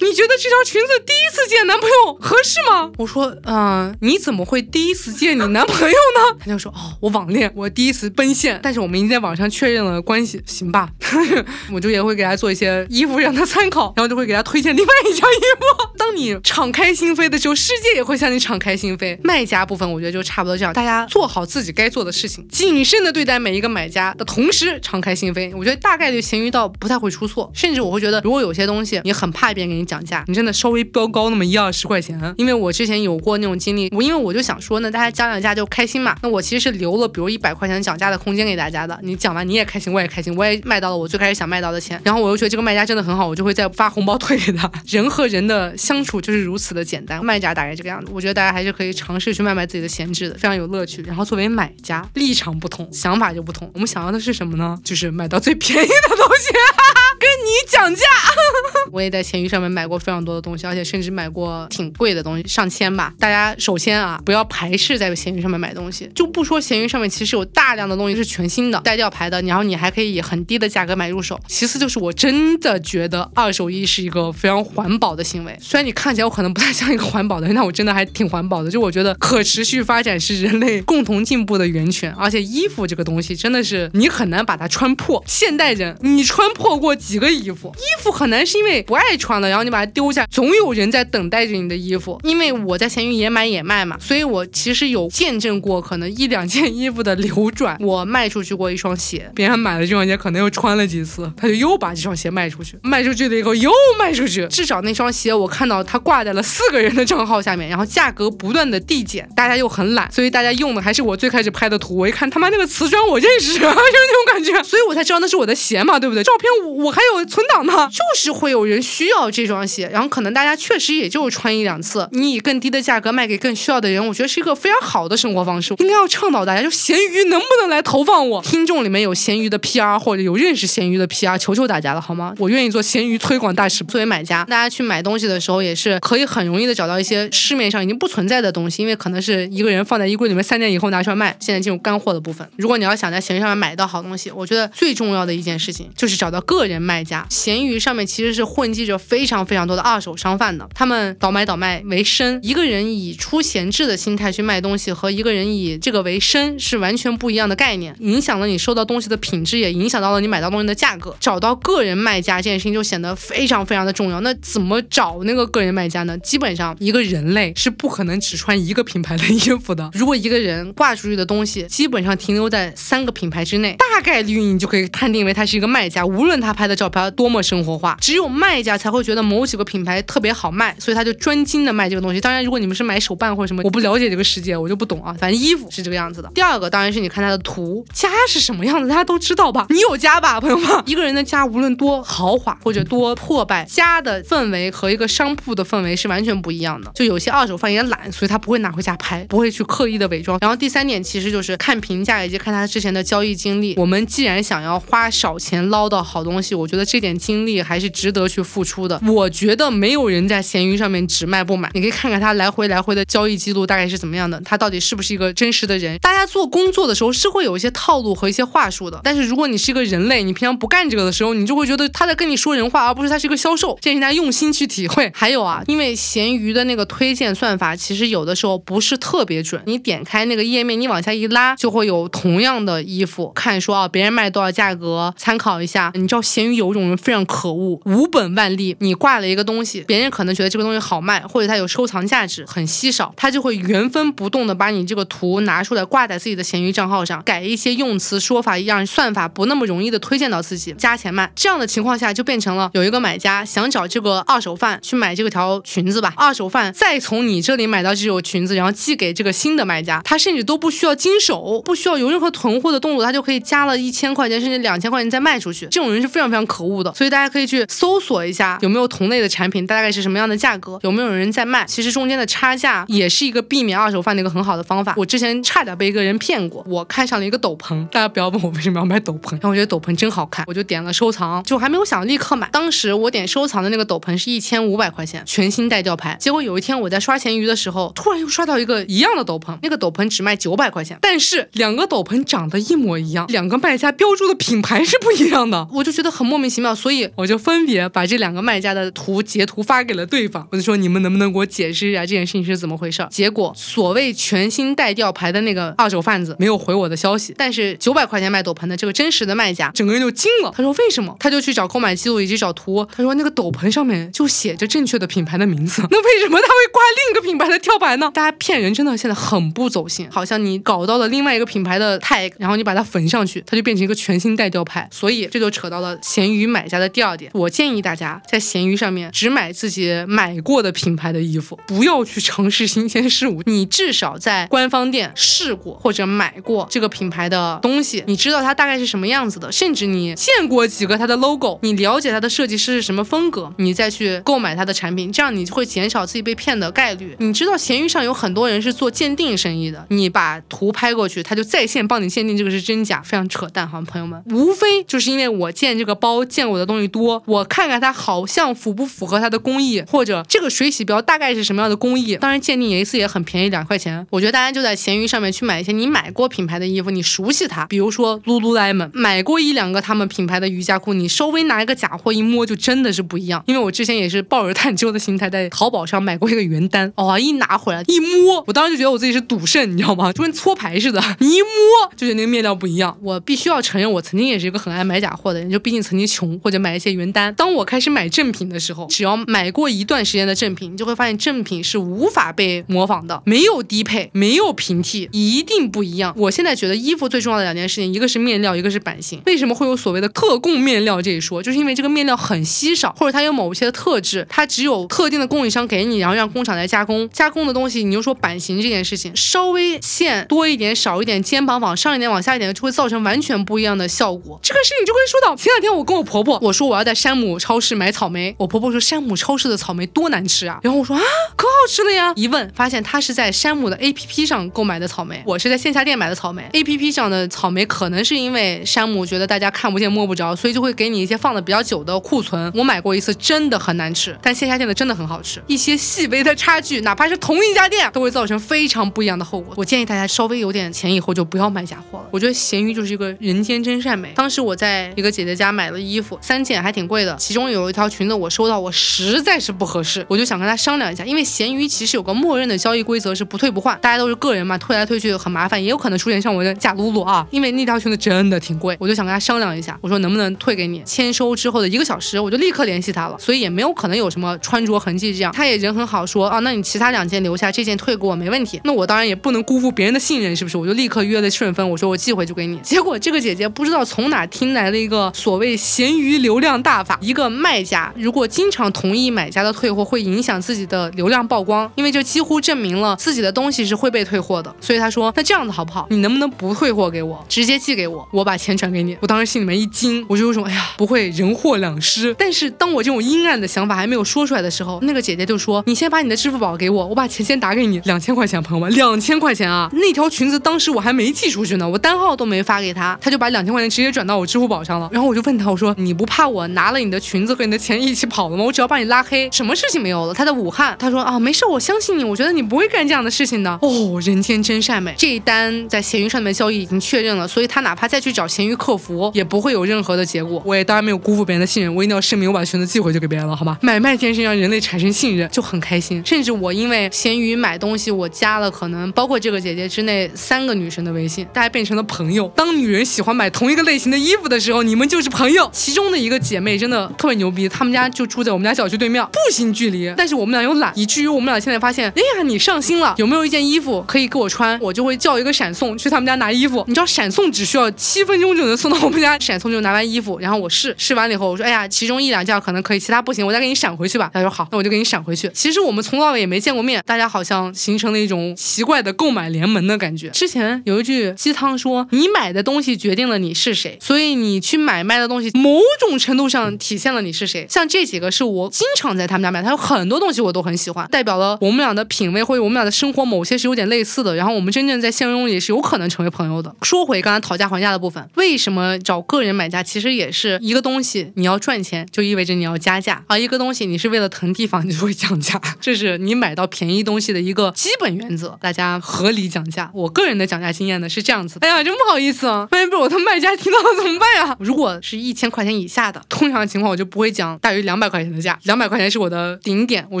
[0.00, 2.58] 你觉得这条裙子第一次见男朋友合适？
[2.68, 2.90] 吗？
[2.98, 6.38] 我说，嗯，你怎么会第一次见你男朋友呢？
[6.44, 10.90] 他就说，哦，我网恋，我第一次奔现，但是我们已经在网上确认了关系，行吧？
[11.72, 15.88] 我就也会给他做一些衣服让他参考，然后就会给他推荐另外一件衣服。
[15.96, 19.18] 当你敞开心扉的时候，世界也会向你敞开心扉。
[19.24, 25.56] 卖家部分我觉得就差不多这样，大家做好自己该做的事情，谨慎的对待每一个买家的同时，敞开心扉。
[25.56, 32.58] 我觉得大概率闲鱼到不太会出错，甚至我会觉得，如果有些东西你很怕别人给你讲价，你真的稍微标高那么一二十块钱，因为。
[32.58, 36.16] 我之前有过那种经历，我因为我就想说呢，大家讲讲价就开心嘛。
[36.22, 38.98] 那我其实是留了比如一百块钱讲价的空间给大家的。
[39.00, 42.00] 你讲完你也开心，我也开心，我也卖到了我最开始想卖到的钱。
[42.02, 44.68] 然后我又觉得这个卖家真的很好，我就会再发红包退给他。
[44.88, 48.10] 人和人的相处就是如此的简单，卖家大概这个样子。
[48.12, 51.00] 我觉得大家还是可以尝试去卖卖自己的闲置的，非常有乐趣。
[51.02, 53.70] 然后作为买家，立场不同，想法就不同。
[53.72, 54.76] 我们想要的是什么呢？
[54.82, 56.52] 就是买到最便宜的东西，
[57.20, 58.02] 跟你讲价。
[58.90, 60.77] 我也在闲鱼上面买过非常多的东西，而且。
[60.78, 63.12] 且甚至买过挺贵的东西，上千吧。
[63.18, 71.38] 大家首先啊，不要排斥在闲鱼上面买东西，就不说闲鱼上面其实有大量的东西是全新的、带吊牌的，然后你还可以以很低的价格买入手。
[71.48, 78.70] 其次就是我真的觉得二手衣是一个非常环保的行为，虽然你看起来我可能不太像一个环保的人，但我真的还挺环保的。
[78.70, 85.22] 就我觉得可持续发展是人类共同进步的源泉，而且衣服这个东西真的是你很难把它穿破。
[85.26, 87.72] 现代人，你穿破过几个衣服？
[87.76, 92.20] 衣服很难是因为不爱穿了，然后你把它丢下，总有人在等待着你的衣服。
[92.24, 97.76] 因为我在闲鱼也买也卖嘛，所以我其实有见证过可能一两件衣服的流转。
[97.80, 111.96] 我卖出去过一双鞋，别人买了这双鞋可能又穿了几次，他就又把这双鞋卖出去，卖出去了以后又卖出去，至少那双鞋我看到它挂在了四个人的账号下面，然后价格不断的递减，大家又很懒，所以大家用的还是我最开始拍的图。
[111.96, 116.22] 我一看他妈那个瓷砖我认识， 就是那种感觉，所以我才知道那是我的鞋嘛，对不对？
[116.22, 128.42] 照片我我还有存档呢，就是会有人需要这双鞋，然后可能大家确实也就穿一两次，你以更低的价格卖给更需要的人，我觉得是一个非常好的生活方式，应该要倡导大家，就闲鱼能不能来投放我？
[128.42, 132.34] 听众里面有闲鱼的 PR 或者有认识闲鱼的 PR，求求大家了好吗？
[132.38, 133.84] 我愿意做闲鱼推广大使。
[133.84, 141.36] 作为买家，大家去买东西的时候也是可以很容易的找到一些市面上已经不存在的东西，因为可能是一个人放在衣柜里面三年以后拿出来卖。
[141.38, 147.24] 现在进入干货的部分，如果你要想在闲鱼上面买到好东西，我觉得最重要的一件事情就是找到个人卖家。
[147.30, 152.38] 闲鱼上面其实是混迹着非常非常多的二手商贩他们倒买倒卖为生。
[152.42, 161.16] 一个人以出闲置的心态去卖东西，和一个人以这个为生是完全不一样的概念，影响了你收到东西的品质，也影响到了你买到东西的价格。
[161.18, 164.20] 找到个人卖家这件事情就显得非常非常的重要。
[164.20, 166.16] 那怎么找那个个人卖家呢？
[166.18, 169.90] 基本上一个人类是不可能只穿一个品牌的衣服的。
[169.94, 176.04] 如果一个人挂出去的东西基本上停留在三个品牌之内，大概率你就可以判定为他是一个卖家。
[176.04, 182.20] 无论他拍的照片多么生活化，只有卖家才会觉得某几个品牌特别好卖，所以他就专精的卖这个东西。
[182.20, 185.14] 当然，如果你们是买手办或者什么，我不了解这个世界，我就不懂啊。
[185.18, 186.30] 反正衣服是这个样子的。
[186.34, 189.66] 第二个当然是你看他的图，家是什么样子，大家都知道吧？
[189.70, 190.68] 你有家吧，朋友们？
[190.86, 196.90] 一个人的家无论多豪华或者多破败，家的氛围和一个商铺的氛围是完全不一样的。
[196.94, 200.38] 就有些二手贩也懒，所以他不会拿回家拍，不会去刻意的伪装。
[200.40, 203.74] 然后第三点其实就是看评价以及看他之前的交易经历。
[203.76, 209.00] 我们既然想要花少钱捞到好东西，我觉得这点精力还是值得去付出的。
[209.06, 215.98] 我觉得没有人在闲鱼上面只卖不买，你可以看看他来回来回的交易记录大概是怎么样的，他到底是不是一个真实的人？
[215.98, 223.78] 大家做工作的时候是会有一些套路和一些话术的，但是如果你是一个人类，你平常不干这个的时候，你就会觉得他在跟你说人话，而不是他是一个销售。
[223.80, 225.10] 建议大家用心去体会。
[225.14, 235.90] 还有啊，因为闲鱼的那个推荐算法其实有的时候不是特别准，你点开那个页面，你往下一拉，就会有同样的衣服，看说啊别人卖多少价格，参考一下。
[235.94, 251.30] 你知道闲鱼有一种人非常可恶，无本万利，你挂了一个东西，别人可能觉得这个东西好卖，或者它有收藏价值，很稀少，他就会原封不动的把你这个图拿出来挂在自己的闲鱼账号上，改一些用词说法，让算法不那么容易的推荐到自己，加钱卖。
[251.36, 265.68] 这样的情况下，就变成了有一个买家想找这个二手贩去买这个条裙子吧，二手贩再从你这里买到这种裙子，然后寄给这个新的卖家，他甚至都不需要经手，不需要有任何囤货的动作，他就可以加了一千块钱甚至两千块钱再卖出去。
[265.70, 271.64] 这种人是非常非常可恶的，所以大家可以去搜索一下有没有同类的产品，大概是是什么样的价格，有没有人在卖。
[271.66, 274.94] 其实中间的差价也是一个避免二手贩的一个很好的方法。
[274.96, 282.48] 我之前差点被一个人骗过，我看上了一个斗篷，大家不要问我为什么要买斗篷，但我觉得斗篷真好看，我就点了收藏，就还没有想立刻买。
[282.52, 286.16] 当时我点收藏的那个斗篷是一千五百块钱，全新带吊牌。
[286.20, 303.06] 结果有一天我在刷闲鱼的时候，突然又刷到一个一样的斗篷，那个斗篷只卖九百块钱，但是两个斗篷长得一模一样，两个卖家标注的品牌是不一样的，我就觉得很莫名其妙，所以我就分别把这两个卖家的图截图发给了对方，我就说你们能不能给我解释一下这件事情是怎么回事？
[303.10, 311.16] 结果所谓全新带吊牌的那个二手贩子没有回我的消息，但是九百块钱卖斗篷的这个真实的卖家整个人就惊了，他说为什么？
[311.18, 318.10] 他就去找购买记录以及找图，他说那个斗篷上面就写着正确的品牌的名字， 那为什么他会挂另一个品牌的吊牌呢？
[318.12, 327.30] 大家骗人真的现在很不走心，好像你搞到了另外一个品牌的 tag，然后你把它缝上去，它就变成一个全新带吊牌，所以这就扯到了闲鱼买家的第二点。
[327.34, 329.77] 我建议大家在闲鱼上面只买自己
[330.08, 333.42] 买过的品牌的衣服，不要去尝试新鲜事物。
[333.46, 347.16] 你至少在官方店试过或者买过这个品牌的东西，你知道它大概是什么样子的，甚至你见过几个它的 logo，你了解它的设计师是什么风格，你再去购买它的产品，这样你就会减少自己被骗的概率。
[347.18, 354.22] 你知道闲鱼上有很多人是做鉴定生意的，你把图拍过去，他就在线帮你鉴定这个是真假，非常扯淡哈，朋友们。
[354.30, 362.16] 无非就是因为我见这个包见过的东西多，我看看它好像符不符合它的工艺艺，或者这个水洗标大概是什么样的工艺。
[362.16, 364.06] 当然鉴定一次也很便宜，两块钱。
[364.10, 373.42] 我觉得大家就在闲鱼上面去买一些你买过品牌的衣服，你熟悉它，比如说 Lululemon，买过一两个他们品牌的瑜伽裤，你稍微拿一个假货一摸，就真的是不一样。
[373.46, 380.12] 因为我之前也是抱着探究的心态，在淘宝上买过一个原单，哇，一拿回来一摸，我当时就觉得我自己是赌圣，你知道吗？
[380.12, 382.96] 就跟搓牌似的，你一摸就觉得那个面料不一样。
[383.02, 387.34] 我必须要承认，我曾经也是一个很爱买假货的人，就毕竟曾经穷或者买一些原单。
[387.34, 396.14] 当我开始买正品的时候，只要买过一段时间的正品，你就会发现正品是无法被模仿的，没有低配，没有平替，一定不一样。
[396.16, 399.20] 我现在觉得衣服最重要的两件事情，一个是面料，一个是版型。
[399.26, 401.42] 为什么会有所谓的特供面料这一说？
[401.42, 407.08] 就是因为这个面料很稀少，或者它有某些的特质，它只有特定的供应商给你，然后让工厂来加工。
[407.12, 414.38] 加工的东西，你就说版型这件事情，稍微线多一点、少一点，肩膀往上一点、往下一点，就会造成完全不一样的效果。
[414.40, 421.02] 这个事情就会说到前两天我跟我婆婆我说我要在山姆超市买草莓，我婆婆说山姆超市的草莓多难吃啊，然后我说啊
[421.36, 426.42] 可好吃了呀，一问发现她是在山姆的 APP 上购买的草莓，我是在线下店买的草莓。
[426.52, 432.50] APP 上的草莓可能是因为山姆觉得大家看不见摸不着，所以就会给你一些放的比较久的库存。
[432.54, 435.42] 我买过一次真的很难吃，但线下店的真的很好吃。
[435.46, 439.54] 一些细微的差距，哪怕是同一家店，都会造成非常不一样的后果。
[439.56, 442.06] 我建议大家稍微有点钱以后就不要买假货了。
[442.10, 444.12] 我觉得闲鱼就是一个人间真善美。
[444.14, 457.26] 当时我在一个姐姐家买了衣服，三件还挺贵的，其中有一条裙子我收到，我实在是不合适，我就想跟她商量一下，因为闲鱼其实有个默认的交易规则是不退不换，大家都是个人嘛，退来退去很麻烦，也有可能出现像我的 假露露啊。
[457.30, 460.82] 因为那条裙子真的挺贵，我就想跟她商量一下，我说能不能退给你？
[460.84, 465.32] 签收之后的一个小时，我就立刻联系她了，所以也没有可能有什么穿着痕迹这样。
[465.32, 468.60] 她也人很好，说啊，那你其他两件留下，这件退给我没问题。
[468.64, 470.56] 那我当然也不能辜负别人的信任，是不是？
[470.56, 472.58] 我就立刻约了顺丰，我说我寄回去给你。
[472.58, 484.50] 结果这个姐姐不知道从哪听来了一个所谓闲鱼流量大法，一个卖家如果经常同意买买家的退货，会影响自己的流量曝光，因为就几乎证明了自己的东西是会被退货的。
[484.58, 485.86] 所以她说，那这样子好不好？
[485.90, 488.96] 你能不能不退货给我，直接寄给我，我把钱转给你？
[489.02, 492.14] 我当时心里面一惊，我就有种哎呀，不会人货两失。
[492.18, 499.68] 但是当我这种阴暗的想法还没有说出来的时候，那个姐姐就说，你先把你的支付宝给我，我把钱先打给你，两千块钱，朋友们，两千块钱啊！
[499.74, 504.88] 那条裙子当时我还没寄出去呢，我单号都没发给他，他就把两千块钱直接转到我支付宝上了。
[504.90, 508.44] 然后我就问他，我说你不怕我拿了你的裙子和你的钱一起跑了吗？
[508.44, 510.14] 我只要把你拉黑，什么事情没有了？
[510.14, 513.58] 他在武汉，他说啊，没事，我相信你，我觉得你不会干这样的事情的。
[513.62, 520.42] 哦，人间真善美，这一单在闲鱼上面交易已经确认了，所以他哪怕再去找闲鱼客服，也不会有任何的结果。
[520.44, 523.56] 我也当然没有辜负别人的信任，我一定要声明，我把裙子寄回去给别人了，好吗？
[523.60, 526.02] 买卖天生让人类产生信任，就很开心。
[526.04, 532.30] 甚至我因为闲鱼买东西，我加了可能包括这个姐姐之内三个女生的微信，大家变成了朋友。
[532.34, 535.48] 当女人喜欢买同一个类型的衣服的时候，你们就是朋友。
[535.52, 539.92] 其中的一个姐妹真的特别牛逼，她们家就住在我们家小区对面，步行距离。
[539.96, 544.58] 但是我们俩又懒，以至于我们俩现在发现，哎呀，你上心了，有没有一件衣服可以给我穿？
[544.60, 546.64] 我就会叫一个闪送去他们家拿衣服。
[546.66, 554.10] 你知道闪送只需要七分钟就能送到我们家，闪送就拿完衣服，然后我试试完了以后，我说，哎呀，其中一两件可能可以，其他不行，我再给你闪回去吧。
[554.12, 555.30] 他说好，那我就给你闪回去。
[555.34, 560.08] 其实我们从头到尾也没见过面，大家好像形成了一种奇怪的购买联盟的感觉。
[560.10, 567.46] 之前有一句鸡汤说，你买的东西决定了你是谁，所以你去买卖的东西，某种程度上体现了你是谁。
[567.48, 574.14] 像这几个是我经常在他们家买，他有很多东西我都很喜欢，代表了我们俩的品味或者我们俩的生活某些是有点类似的。
[574.14, 576.54] 然后我们真正在现实中也是有可能成为朋友的。
[576.62, 579.62] 说回刚才讨价还价的部分，为什么找个人买家？
[579.62, 588.38] 其实也是一个东西，你要赚钱就意味着你要加价啊；一个东西你是为了腾地方， 你就会降价，这是你买到便宜东西的一个基本原则。
[588.40, 589.70] 大家合理讲价。
[589.74, 594.36] 我个人的讲价经验呢是这样子，哎呀，真不好意思啊，万一被我的卖家听到了怎么办呀？
[594.38, 600.00] 如果是一千块钱以下的，通常情况我就不会讲大于两百块钱的价，两百块钱是我的顶点，我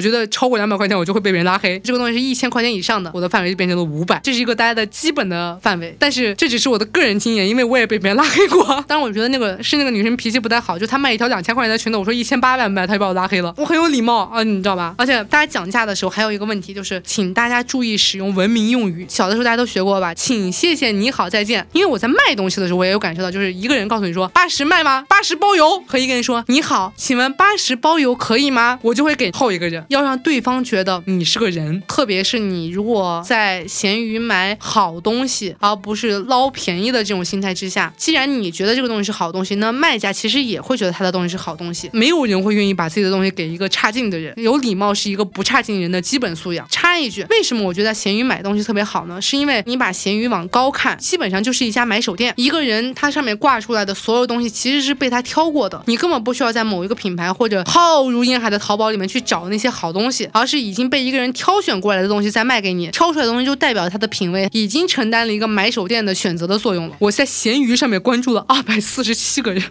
[0.00, 1.78] 觉得超过两百块钱我就会被别人拉黑。
[1.80, 5.94] 这个东西是一千块钱以上的，我的范围就变成了五百，这是一个大家的基本的范围。
[5.98, 8.64] 但是这只是我的个人经验，因为我也被别人拉黑过。
[8.86, 13.52] 当然，我觉得那个是那个女生脾气不太好，就她卖一条两千块钱的裙子，我说一千八百卖，她就把我拉黑了。
[13.56, 14.94] 我很有礼貌啊，你知道吧？
[14.98, 19.06] 而且大家讲价的时候还有一个问题，就是请大家注意使用文明用语。
[19.08, 20.12] 小的时候大家都学过吧？
[20.14, 21.66] 请、谢谢、你好、再见。
[21.72, 25.04] 因为我在卖东西的时候，我也有感受到，就是一个人告诉你说八十卖吗？
[25.08, 28.67] 八十包邮，和一个人说你好，请问八十包邮可以吗？
[28.82, 31.80] 我就会给后一个人，要让对方觉得你是个人。
[31.86, 41.88] 特别是你如果在闲鱼买好东西，而不是捞便宜的这种心态之下，既然你觉得这个东西是好东西，那卖家其实也会觉得他的东西是好东西。
[41.92, 44.32] 没有人会愿意把自己的东西给一个差劲的人。
[44.36, 46.66] 有礼貌是一个不差劲人的基本素养。
[46.70, 49.20] 插一句，为什么我觉得闲鱼买东西特别好呢？
[49.20, 52.32] 是因为你把闲鱼往高看，基本上就是一家买手店。
[52.36, 62.90] 一个人他上面挂出来的所有东西其实是被他挑过的，你根本不需要在某一个品牌或者浩如烟海的淘宝里面去找那些好东西，而是已经被一个人挑选过来的东西再卖给你。
[62.90, 66.96] 挑出来的东西就代表他的品味已经承担了一个买手店的选择的作用了。
[66.98, 69.62] 我在闲鱼上面关注了二百四十七个人。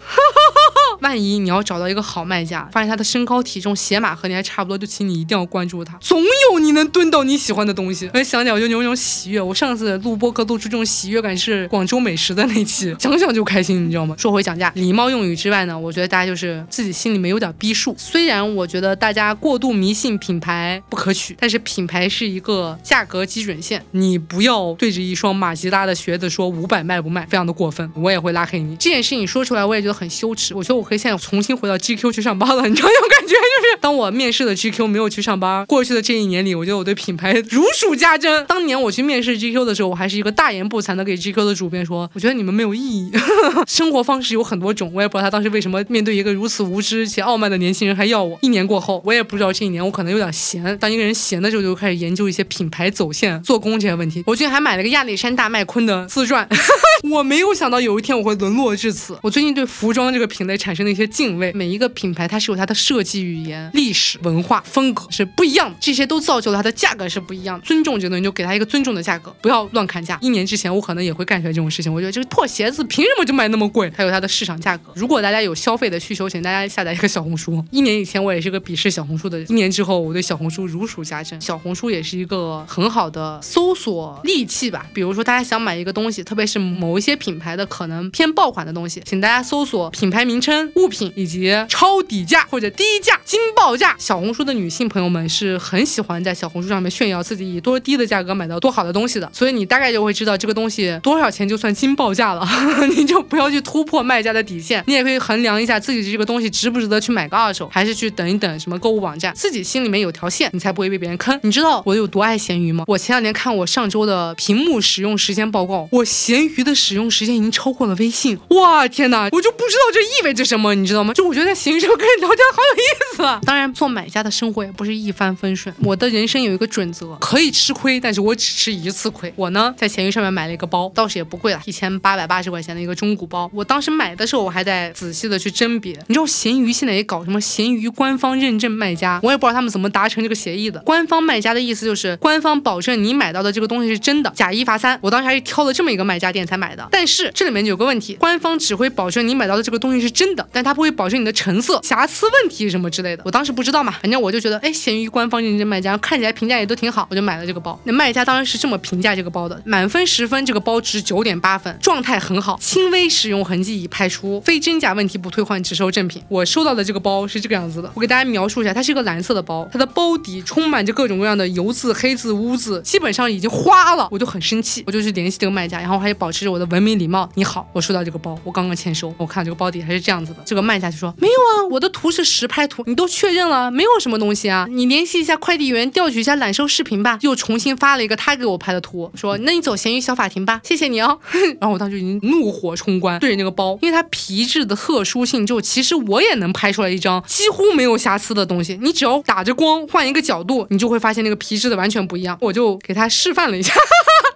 [1.00, 8.10] 万一你要找到一个好卖家，发现他的身高体重鞋码和你还差不多，就请你一定要关注他，总有你能蹲到你喜欢的东西。
[8.14, 9.40] 我想想我就有一种喜悦。
[9.40, 14.14] 我上次录播客录出这种喜悦感是广州美食的那期， 想想就开心，你知道吗？
[14.18, 17.94] 说回讲价，礼貌用语之外呢，我觉得大家就是自己心里面有点逼数。
[17.96, 28.74] 虽然我觉得大家过度迷信品牌不可取，但是品牌是一个价格基准线，你不要对着一双马吉拉的靴子说五百卖不卖，非常的过分，我也会拉黑你。
[28.76, 30.52] 这件事情说出来，我也觉得很羞耻。
[30.54, 30.87] 我觉得我。
[30.88, 33.34] 可以现在重新回到 GQ 去上班了，你知道那种感觉？
[33.34, 38.46] 就是当我面试的 GQ 没有去上班，过去的这一年里，我觉得我对品牌如数家珍。
[38.46, 43.10] 当年我去面试 GQ 的时候，我还是一个大言不惭的给 GQ 的主编说，我觉得你们没有意义。
[43.66, 48.38] 生活方式有很多种，我也不知道他当时为什么面对一个如此无知且傲慢的年轻人还要我。
[48.42, 50.76] 一年过后，我也不知道这一年我可能有点闲。
[50.78, 54.22] 当一个人闲的时候，就开始研究一些品牌走线、做工这些问题。
[54.26, 56.48] 我最近还买了个亚历山大麦昆的自传。
[57.10, 59.16] 我没有想到有一天我会沦落至此。
[59.22, 61.52] 我最近对服装这个品类产生了一些敬畏。
[61.52, 67.64] 每一个品牌它是有它的设计语言、历史文化风格是不一样的，这些都造就了它的价格是不一样的。
[67.64, 70.18] 尊重这个东西就给它一个尊重的价格，不要乱砍价。
[70.20, 73.90] 一年之前我可能也会干出来这种事情，我觉得这个破鞋子凭什么就卖那么贵？
[73.96, 74.92] 它有它的市场价格。
[74.94, 77.64] 如果大家有消费的需求，请大家下载一个小红书。
[77.70, 81.40] 一年以前我也是个鄙视小红书的，一年之后我对小红书如数家珍。
[81.40, 84.86] 小红书也是一个很好的搜索利器吧。
[84.92, 91.38] 比如说大家想买一个东西，特别是某一些品牌的可能偏爆款的东西，请大家搜索品牌名称、物品以及。
[91.68, 102.46] 超底价或者低价惊爆价，小红书的女性朋友们是很喜欢在小红书上面炫耀自己以多低的价格买到多好的东西的，所以你大概就会知道这个东西多少钱就算惊爆价了，
[102.96, 111.38] 你就不要去突破卖家的底线，你也可以衡量一下自己这个东西值不值得去买个二手，还是去等一等什么购物网站，自己心里面有条线，你才不会被别人坑。
[111.42, 112.84] 你知道我有多爱闲鱼吗？
[112.86, 121.14] 我前两天看我上周的屏幕使用时间报告，我闲鱼的使用时间已经超过了微信，哇天哪，我就不知道这意味着什，你知道吗？
[121.14, 121.38] 就我。
[121.38, 123.40] 觉得在闲鱼上跟人聊天好有意思啊！
[123.46, 125.72] 当然，做买家的生活也不是一帆风顺。
[125.84, 129.32] 我的人生有一个准则，可以吃亏，但是我只吃一次亏。
[129.36, 133.48] 我呢，在闲鱼上面买了一个包，倒是也不贵了，一千八百八十块钱的一个中古包。
[133.54, 135.92] 我当时买的时候，我还在仔细的去甄别。
[136.08, 140.80] 你知道闲鱼现在也搞什么闲鱼官方认证卖家，我也不知道他们怎么达成这个协议的。
[140.80, 144.98] 官方卖家的意思就是官方保证你买到的这个东西是真的，假一罚三。
[145.00, 146.88] 我当时还是挑了这么一个卖家店才买的。
[146.90, 151.28] 但是这里面有个问题，官方只会保证你买到的这个东西是真的，但他不会保证你。
[151.28, 157.78] 的成色、瑕疵问题什么之类的，我当时不知道嘛，反正我就觉得，哎，闲鱼官方认证卖家看起来评价也都挺好，我就买了这个包。
[157.84, 166.22] 那卖家当然是这么评价这个包的：满分十分，这个包值九点八分，状态很好，轻微使用痕迹已拍出，非真假问题不退换，只收正品。
[166.30, 181.88] 我收到的这个包是这个样子的，我给大家描述一下，它是一个蓝色的包，它的包底充满着各种各样的油渍、黑渍、污渍，基本上已经花了，我就很生气，我就去联系这个卖家，然后还保持着我的文明礼貌，你好，我收到这个包，我刚刚签收，我看这个包底还是这样子这个卖家就说没有啊，我的。
[181.90, 184.68] 图是实拍图，你都确认了，没有什么东西啊？
[184.70, 187.18] 你联系一下快递员，调取一下揽收视频吧。
[187.22, 191.18] 又重新发了一个他给我拍的图，说那你走闲鱼小法庭吧，谢谢你哦。
[191.58, 198.78] 然后我当时已经怒火冲冠，对着那个包，因为它皮质的特殊性，就其实我也能拍出来一张几乎没有瑕疵的东西。
[198.80, 202.38] 你只要打着光，换一个角度，你就会发现那个皮质的完全不一样。
[202.40, 203.74] 我就给他示范了一下。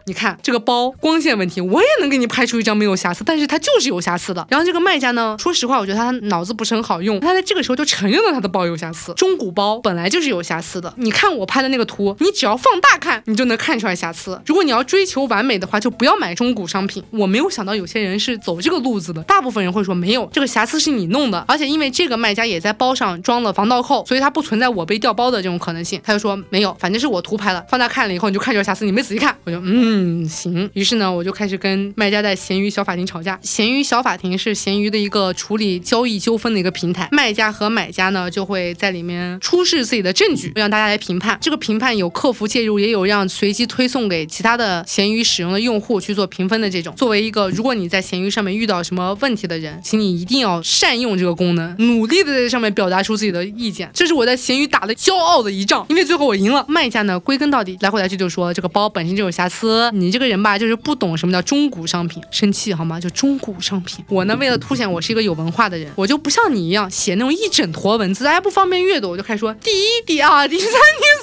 [0.06, 4.46] 你看这个包光线问题，我也能给你拍出一张没有瑕疵，但是它就是有瑕疵的。
[4.50, 9.12] 然后这个卖家呢，说实话，我觉得他脑子不是很好用，他在这个时候就承认了他的包有瑕疵。
[9.14, 14.40] 中古包本来就是有瑕疵的，你看我拍的那个图，你只要放大看，你就能看出来瑕疵。
[14.46, 17.02] 如果你要追求完美的话，就不要买中古商品。
[17.10, 26.00] 我没有想到有些人是走这个路子的，大部分人会说没有这个瑕疵是你弄的，而且因为这个卖家也在包上装了防盗扣，所以它不存在我被调包的这种可能性。
[26.04, 30.70] 他就说没有，反正是我图拍了，放大看了以后你就看出来瑕疵，你没仔细看，我就嗯嗯行。
[30.72, 33.38] 于是呢，我就开始跟卖家在闲鱼小法庭吵架。
[33.42, 41.36] 闲鱼小法庭是闲鱼的一个处理交易纠纷的一个平台，卖家和买家呢就会在里面出示自己的证据，让大家来评判。
[41.42, 46.94] 这个评判有客服介入，也有让随机推送给其他的闲鱼使用的用户去做评分的这种。
[46.96, 53.90] 作为一个如果你在闲鱼上面遇到什么问题的人，请你一定要善用这个功能，努力的在这上面表达出自己的意见。
[53.92, 56.64] 这是我在闲鱼打的骄傲的一仗，因为最后我赢了。
[56.68, 63.00] 卖家呢归根到底来回来去就说这个包本身就有瑕疵，你这个人吧，就是不懂什么叫中古商品，生气好吗？
[63.00, 64.04] 就中古商品。
[64.08, 70.72] 我呢，为了凸显我是一个有文化的人，我就不像你一样写那种一整坨文字，大家不方便阅读，我就开始说第一、第二、第三、第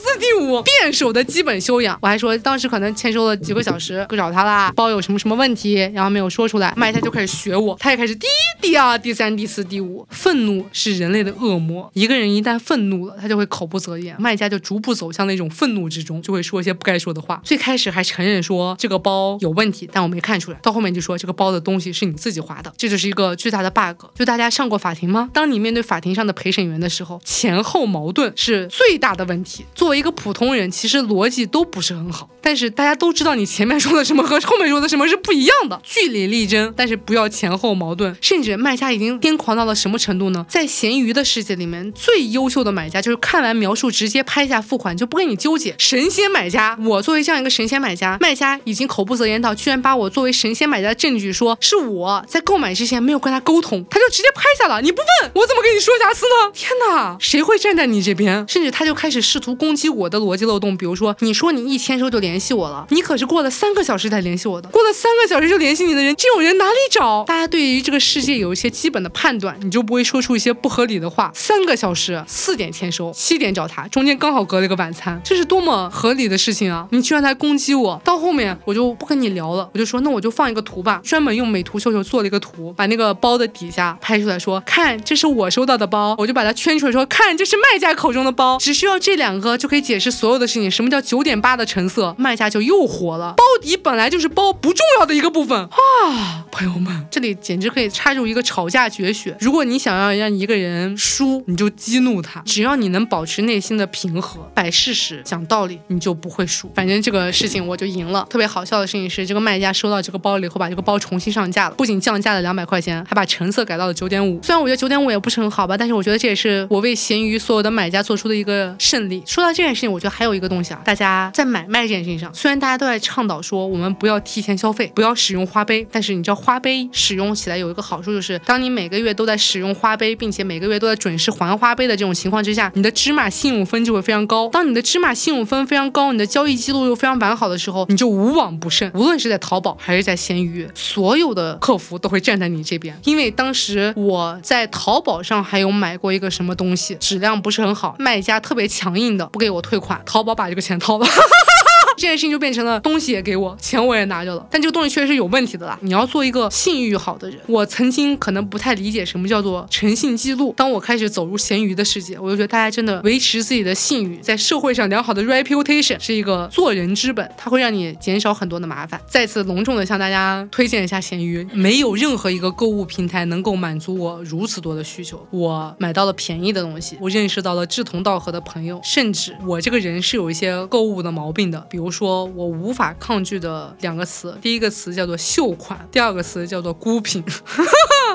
[0.01, 1.97] 四、第五，辩手的基本修养。
[2.01, 10.05] 我还说当时可能签收了几个小时，去找他啦，包有什么什么问题，然后没有说出来，卖家就开始学我，他也开始第一、第二、第三、第四、第五。
[10.09, 17.41] 愤怒是人类的恶魔，一个人一旦愤怒了，他就会口不择言，卖家就逐步走向那种愤怒之中，就会说一些不该说的话。
[17.43, 24.07] 最开始还承认说这个包有问题，但我没看出来，到后面就说这个包的东西是你自己划的，这就是一个巨大的 bug。
[24.15, 25.29] 就大家上过法庭吗？
[25.31, 29.63] 当你面对法庭上的陪审员的时候，前后矛盾是最大的问题。
[29.75, 38.15] 作为一个普通人，其实逻辑都不是很好，但是大家都知道你前面说的什么和后面说的什么是不一样的，据理力争，但是不要前后矛盾。
[38.19, 40.43] 甚至卖家已经癫狂到了什么程度呢？
[40.49, 45.75] 在闲鱼的世界里面，最优秀的买家就是看完描述直接拍下付款，就不跟你纠结。
[45.77, 54.81] 神仙买家，我作为这样一个神仙买家，卖家已经口不择言到，居然把我作为神仙买家的证据说是我在购买之前没有跟他沟通，他就直接拍下了。
[54.81, 56.51] 你不问我怎么跟你说瑕疵呢？
[56.53, 58.45] 天哪，谁会站在你这边？
[58.47, 67.23] 甚至他就开始试图攻击我的逻辑漏洞，比如说你说你一签收就联系我了，你可是过了三个小时才联系我的，过了三个小时就联系你的人，这种人哪里找？
[67.25, 71.31] 大家对于这个世界有一些基本的判断，你就不会说出一些不合理的话。
[71.33, 76.87] 三个小时，四点签收，七点找他，中间刚好隔了一个晚餐，这是多么合理的事情啊！
[76.91, 90.69] 你居然来攻击我，到后面我就不跟你聊了，我就说那我就放一个图吧，专门用美图秀秀做了一个图，把那个包的底下拍出来说，看这是我收到的包，我就把它圈出来说，看这是卖家口中的包，只需要这两个就可以解释所有的事情。
[90.69, 92.15] 什么叫九点八的成色？
[92.17, 93.33] 卖家就又火了。
[93.37, 99.35] 包底本来就是包不重要的一个部分啊，朋友们，这里简直可以插入一个吵架绝学。
[99.39, 106.69] 如果你想要让一个人输，你就激怒他，只要你能保持内心的平和，摆事实讲道理，你就不会输。
[106.75, 108.18] 反正这个事情我就赢了。
[108.29, 114.41] 特别好笑的事情是，这个卖家收到这个包了以后，把这个包重新上架了，不仅降价了两百块钱，还把成色改到了九点五。
[114.43, 119.21] 虽然我觉得九点五也不是很好吧，但是我觉得这也是我为闲鱼所有的买家做出的一个胜利。
[119.25, 134.49] 说到这件事情，我觉得还有一个东西啊，大家在买卖这件事情上，虽然大家都在倡导说我们不要提前消费，不要使用花呗，但是你知道花呗使用起来有一个好处，就是当你每个月都在使用花呗，并且每个月都在准时还花呗的这种情况之下，你的芝麻信用分就会非常高。
[134.49, 138.89] 当你的芝麻信用分非常高，你的交易记录又非常完好的时候，你就无往不胜。
[138.93, 142.99] 无论是在淘宝还是在闲鱼，所有的客服都会站在你这边。
[143.05, 151.05] 因为当时我在淘宝上还有买过一个什么东西，质量不是很好，卖家特别强硬的不给我退款，淘宝把这个钱掏了。
[151.99, 155.77] 这件事情就变成了东西也给我，钱我也拿着了，但这个东西确实是有问题的啦。
[155.81, 160.53] 你要做一个信誉好的人，我曾经可能不太理解什么叫做诚信记录。
[160.55, 168.97] 当我开始走入闲鱼的世界，我就觉得大家真的维持自己的信誉，在社会上良好的 reputation 是一个做人之本，它会让你减少很多的麻烦。
[169.05, 175.27] 再次隆重的向大家推荐一下闲鱼，没有任何一个购物平台能够满足我如此多的需求。
[175.31, 181.88] 我买到了便宜的东西，我认识到了志同道合的朋友，甚至我这个人是有一些购物的毛病的，比如。
[181.91, 187.23] 说我无法抗拒的两个词，第一个词叫做秀款，第二个词叫做孤品。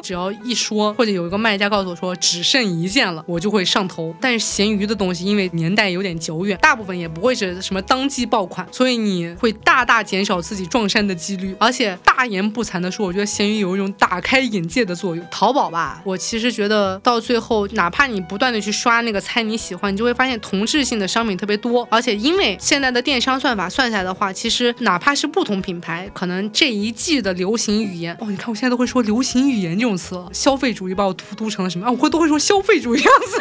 [0.03, 4.15] 只要一说，或者有一个卖家告诉我说只剩一件了，我就会上头。
[4.21, 11.57] 但是闲鱼的东西，因为年代有点久远，大部分也不会是什么当季爆款，所以你会大大减少自己撞衫的几率。
[11.59, 15.25] 而且大言不惭的说，我觉得闲鱼有一种打开眼界的作用。
[15.31, 21.87] 淘宝吧，我其实觉得到最后，哪怕你不断的去刷那个猜你喜欢，你就会发现同质性的商品特别多。
[21.91, 30.29] 而且因为现在的电商算法算下来的话，其实哪怕是不同品牌，可能这一季的流行语言哦，你看我现在都会说流行语言这种词了。
[30.33, 31.91] 消费主义把我荼毒成了什么啊？
[31.91, 33.39] 我会都会说消费主义样子。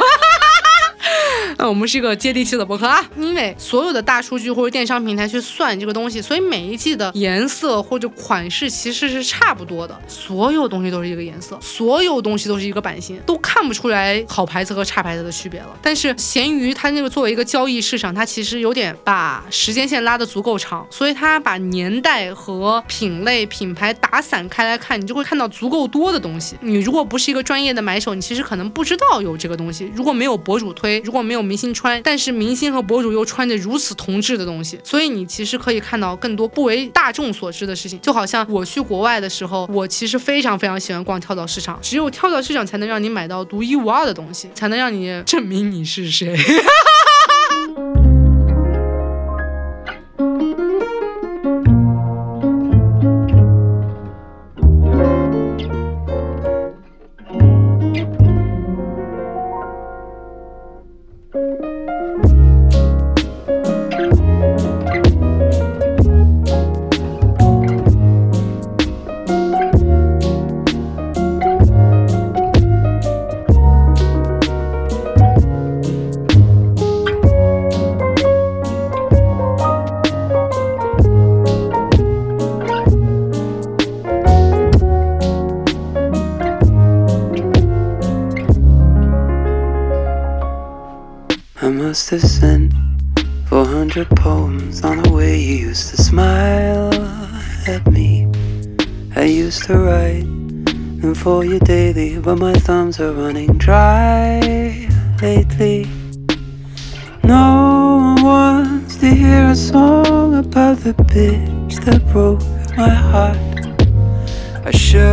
[1.58, 15.78] 那我们是一个接地气的博客啊，因为所有的大数据或者电商平台去算这个东西，所以每一季的颜色或者款式其实是差不多的，所有东西都是一个颜色，所有东西都是一个版型，都看不出来好牌子和差牌子的区别了。
[15.82, 26.56] 但是闲鱼它那个作为一个交易市场，它其实有点把时间线拉得足够长，所以它把年代和品类品牌打散开来看，你就会看到足够多的东西。
[26.62, 29.92] 你如果不是一个专业的买手，你其实可能不知道有这个东西。
[29.96, 38.00] 如果没有博主推，如果没有明星穿，但是明星和博主又穿着如此同质的东西，所以你其实可以看到更多不为大众所知的事情。
[38.02, 46.36] 就好像我去国外的时候，我其实非常非常喜欢逛跳蚤市场，只有跳蚤市场才能让你买到独一无二的东西，才能让你证明你是谁。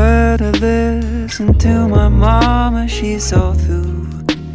[0.01, 4.09] I should have listened to my mama, she saw through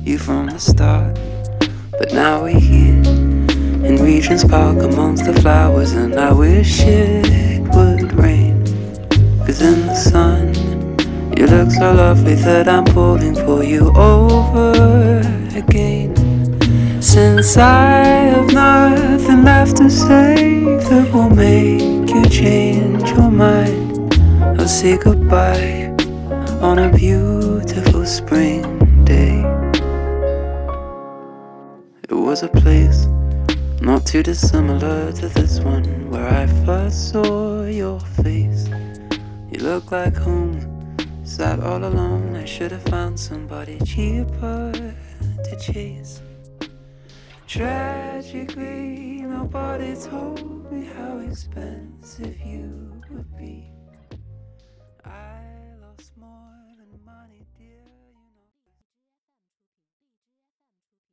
[0.04, 1.20] you from the start.
[1.92, 3.04] But now we're here
[3.86, 8.66] in Regent's Park amongst the flowers, and I wish it would rain.
[9.46, 10.56] Cause in the sun,
[11.38, 15.20] you look so lovely that I'm pulling for you over
[15.56, 16.16] again.
[17.04, 23.85] Since I have nothing left to say that will make you change your mind,
[24.66, 25.94] I'll say goodbye
[26.60, 28.64] on a beautiful spring
[29.06, 29.38] day.
[32.10, 33.06] It was a place
[33.80, 38.68] not too dissimilar to this one where I first saw your face.
[39.52, 40.58] You look like home,
[41.24, 42.36] sat all alone.
[42.36, 44.72] I should have found somebody cheaper
[45.44, 46.24] to chase.
[47.46, 53.75] Tragically, nobody told me how expensive you would be.